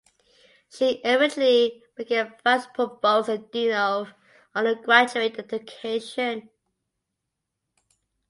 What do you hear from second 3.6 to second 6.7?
of Undergraduate Education.